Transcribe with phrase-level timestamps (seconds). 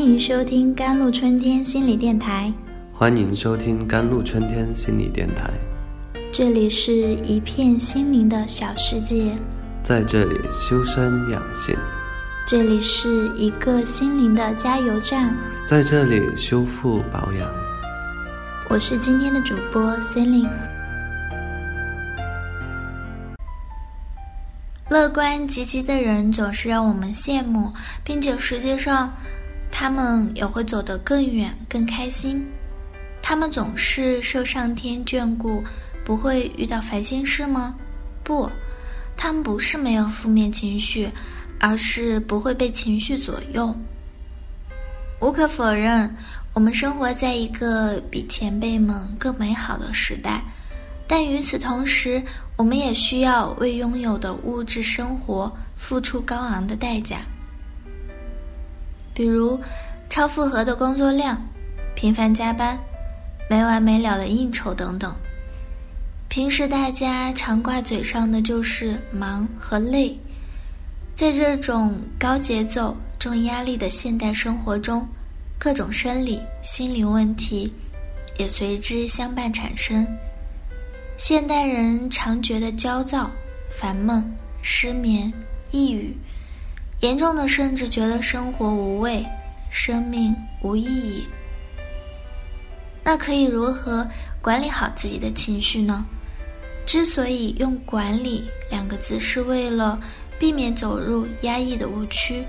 [0.00, 2.50] 欢迎收听甘露春天心理电台。
[2.90, 5.50] 欢迎收听甘露春天心理电台。
[6.32, 9.36] 这里是一片心灵的小世界，
[9.82, 11.76] 在这里修身养性。
[12.46, 17.46] 这里是一个心灵的加油站，在这里修复保养。
[18.70, 20.48] 我是今天的主播 Celine。
[24.88, 27.70] 乐观积极的人总是让我们羡慕，
[28.02, 29.12] 并且实际上，
[29.80, 32.46] 他们也会走得更远、更开心。
[33.22, 35.64] 他们总是受上天眷顾，
[36.04, 37.74] 不会遇到烦心事吗？
[38.22, 38.46] 不，
[39.16, 41.08] 他们不是没有负面情绪，
[41.58, 43.74] 而是不会被情绪左右。
[45.18, 46.14] 无可否认，
[46.52, 50.42] 我们生活在一个比前辈们更美好的时代。
[51.08, 52.22] 但与此同时，
[52.54, 57.22] 我们也需要为拥有的物质生活付出高昂的代价，
[59.20, 59.60] 比如
[60.08, 61.46] 超负荷的工作量、
[61.94, 62.78] 频繁加班、
[63.50, 65.14] 没完没了的应酬等等。
[66.28, 70.18] 平时大家常挂嘴上的就是忙和累，
[71.14, 75.06] 在这种高节奏、重压力的现代生活中，
[75.58, 77.70] 各种生理、心理问题
[78.38, 80.06] 也随之相伴产生。
[81.18, 83.30] 现代人常觉得焦躁、
[83.78, 84.24] 烦闷、
[84.62, 85.30] 失眠、
[85.72, 86.16] 抑郁，
[87.00, 89.24] 严重的甚至觉得生活无味、
[89.70, 91.26] 生命无意义。
[93.02, 94.06] 那可以如何
[94.42, 96.04] 管理好自己的情绪呢？
[96.86, 99.98] 之所以用“管理”两个字，是为了
[100.38, 102.44] 避免走入压抑的误区。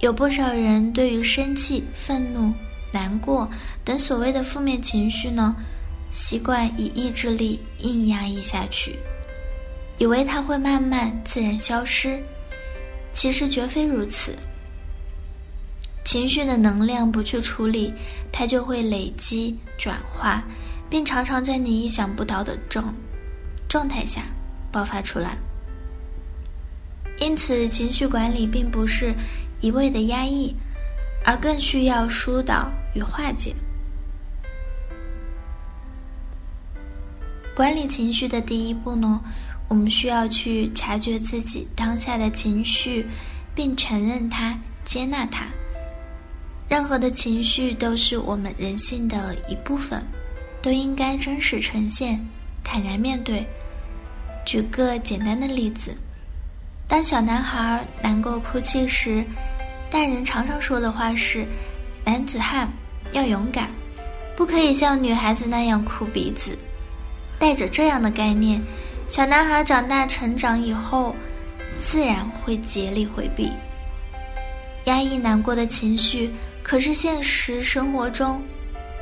[0.00, 2.52] 有不少人对于生气、愤怒、
[2.92, 3.48] 难过
[3.84, 5.54] 等所谓的负面情绪呢？
[6.10, 8.98] 习惯以意志力硬压抑下去，
[9.98, 12.18] 以为它会慢慢自然消失，
[13.18, 14.32] 其实绝非如此。
[16.04, 17.92] 情绪的能量不去处理，
[18.30, 20.44] 它就会累积转化，
[20.88, 22.94] 并常常在你意想不到的状
[23.68, 24.22] 状态下
[24.70, 25.36] 爆发出来。
[27.18, 29.12] 因此，情绪管理并不是
[29.60, 30.54] 一味的压抑，
[31.24, 33.52] 而更需要疏导与化解。
[37.52, 39.20] 管理情绪的第一步呢，
[39.68, 43.06] 我们需要去察觉自己当下的情绪，
[43.54, 45.46] 并承认它、接纳它。
[46.68, 50.02] 任何的情绪都是我们人性的一部分，
[50.62, 52.18] 都应该真实呈现、
[52.64, 53.46] 坦然面对。
[54.44, 55.94] 举个简单的例子，
[56.86, 59.24] 当小男孩难过哭泣时，
[59.90, 61.46] 大人常常说的话是
[62.04, 62.70] ：“男子汉
[63.12, 63.70] 要勇敢，
[64.34, 66.56] 不可以像女孩子那样哭鼻子。”
[67.38, 68.60] 带着这样的概念，
[69.08, 71.16] 小男孩长大成长以后，
[71.82, 73.50] 自然会竭力回避、
[74.84, 76.30] 压抑难过的情绪。
[76.62, 78.42] 可是现实生活中，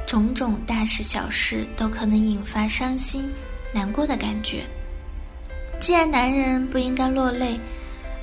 [0.06, 3.28] 种种大事小事都可能引发伤心、
[3.72, 4.64] 难过的感觉。
[5.80, 7.58] 既然男人不应该落泪，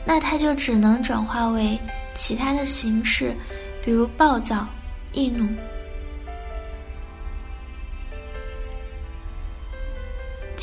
[0.06, 1.78] 那他就只能转化为
[2.16, 3.36] 其他的形式，
[3.84, 4.66] 比如暴躁、
[5.12, 5.46] 易怒。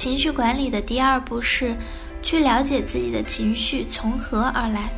[0.00, 1.76] 情绪管理的第二步是，
[2.22, 4.90] 去了解自己的情绪从何而来。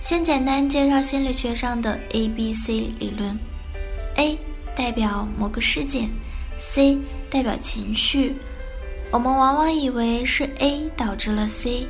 [0.00, 3.38] 先简单介绍心理学上的 A B C 理论
[4.16, 4.36] ：A
[4.74, 6.10] 代表某个事件
[6.58, 6.98] ，C
[7.30, 8.34] 代表情绪。
[9.12, 11.86] 我们往往以为是 A 导致了 C，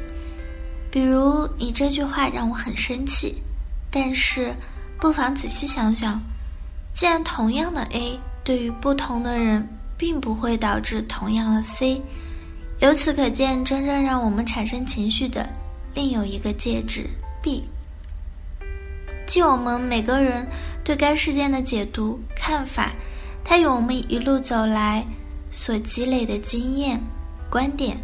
[0.90, 3.36] 比如你这句话让我很生气，
[3.90, 4.54] 但是
[5.00, 6.20] 不妨仔细想想，
[6.92, 12.00] 既然同样的 A 对于不同的人，并不会导致同样的 C。
[12.80, 15.48] 由此可见，真正让我们产生情绪的，
[15.94, 17.06] 另有一个介质
[17.42, 17.64] B，
[19.26, 20.46] 即我们每个人
[20.84, 22.92] 对该事件的解读看法，
[23.42, 25.06] 它与我们一路走来
[25.50, 27.00] 所积累的经验、
[27.50, 27.96] 观点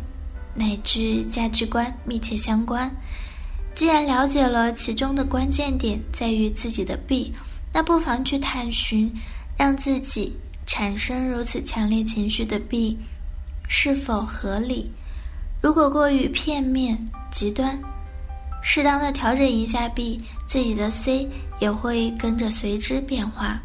[0.55, 2.91] 乃至价值观密切相关。
[3.75, 7.35] 既然了解了其中的关键点在于自己的 B，
[7.73, 9.13] 那不妨去探寻，
[9.59, 10.35] 让自己
[10.75, 12.99] 产生如此强烈情绪的 B。
[13.69, 14.91] 是否合理？
[15.61, 16.99] 如果过于片面、
[17.31, 17.79] 极端，
[18.63, 21.29] 适当的调整一下 B，自己的 C
[21.61, 23.61] 也会跟着随之变化。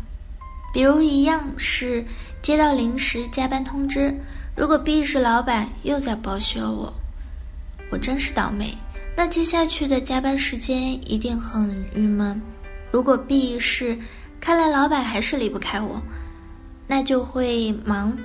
[0.73, 2.05] 比如，一样是
[2.41, 4.13] 接到临时加班通知，
[4.53, 6.93] 如果 B 是老板又在剥削我，
[7.89, 8.77] 我真是倒霉。
[9.15, 12.41] 那接下去的加班时间一定很郁闷。
[12.91, 13.97] 如果 B 是
[14.41, 16.01] 看来老板还是离不开我，
[16.87, 18.17] 那就会忙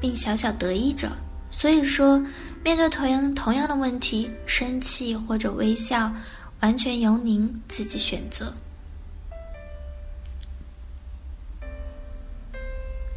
[0.00, 1.10] 并小小得意着。
[1.50, 2.18] 所以说
[2.64, 6.12] 面对同样同样的问题生气或者微笑
[6.60, 8.52] 完全由您自己选择。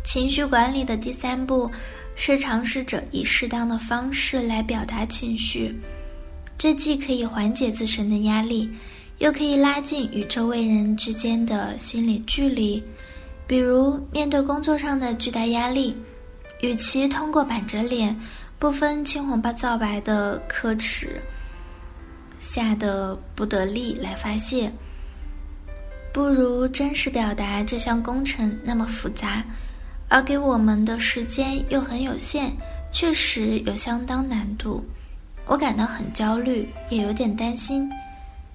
[0.04, 1.70] 情绪管理的第三步
[2.16, 5.74] 是尝试着以适当的方式来表达情绪。
[6.58, 8.70] 这既可以缓解自身的压力
[9.18, 12.84] 又可以拉近与周围人之间的心理距离
[13.51, 15.94] 比如，面对工作上的巨大压力，
[16.62, 18.18] 与其通过板着脸、
[18.57, 21.21] 不分青红皂白的呵斥，
[22.39, 24.71] 吓得不得力来发泄，
[26.13, 29.44] 不如真实表达这项工程那么复杂。
[30.07, 32.53] 而给我们的时间又很有限，
[32.94, 34.81] 确实有相当难度，
[35.45, 37.92] 我感到很焦虑，也有点担心。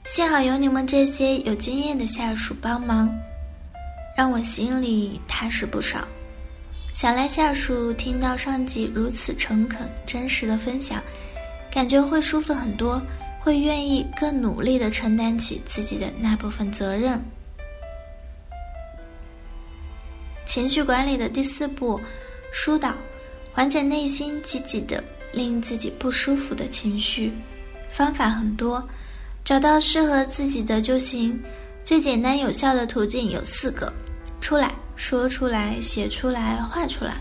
[0.06, 3.14] 幸好有你们这些有经验的下属帮忙，
[4.16, 6.06] 让我心里踏实不少。
[6.94, 11.02] 想来下属听到上级如此诚恳、真实的分享，
[11.70, 13.02] 感觉会舒服很多，
[13.38, 17.22] 会愿意更努力地承担起自己的那部分责任。
[20.46, 22.00] 情绪管理的第四步，
[22.50, 22.94] 疏导，
[23.52, 27.30] 缓解内心积极的令自己不舒服的情绪。
[27.90, 28.82] 方法很多，
[29.44, 31.38] 找到适合自己的就行。
[31.84, 33.92] 最简单有效的途径有四个：
[34.46, 37.14] 出来说出来、写出来、画出来、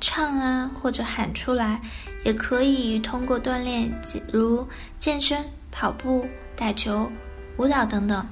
[0.00, 1.80] 唱啊或者喊出来，
[2.24, 3.88] 也可以通过锻炼，
[4.32, 4.66] 如
[4.98, 7.08] 健身、跑步、打球、
[7.56, 8.26] 舞蹈等等。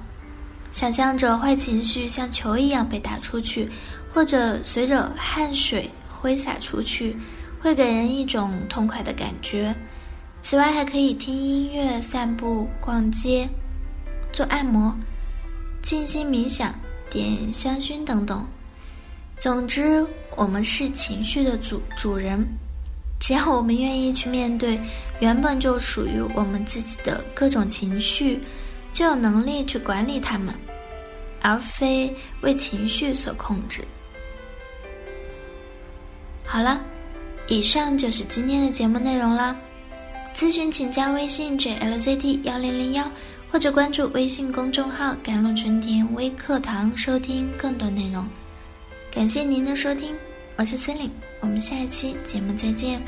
[0.69, 3.69] 想象着坏情绪像球一样被打出去，
[4.13, 7.15] 或者随着汗水挥洒出去，
[7.61, 9.73] 会给人一种痛快的感觉。
[10.41, 13.47] 此外，还可以听音乐、散步、逛街、
[14.33, 14.93] 做按摩、
[15.81, 16.77] 静心冥想、
[17.23, 18.45] 点香薰等等。
[19.39, 22.45] 总之，我们是情绪的主主人，
[23.19, 24.79] 只要我们愿意去面对
[25.19, 28.41] 原本就属于我们自己的各种情绪。
[28.91, 30.55] 就有能力去管理他们，
[31.41, 33.83] 而非为情绪所控制。
[36.45, 36.81] 好了，
[37.49, 39.53] 以上就是今天的节目内容啦。
[40.33, 43.11] 咨询请加微信 jlzt 幺零零幺，
[43.55, 48.27] 或者关注微信公众号“甘露春天微课堂”收听更多内容。
[49.09, 50.13] 感谢您的收听，
[50.57, 51.09] 我是森林，
[51.39, 53.01] 我们下一期节目再见。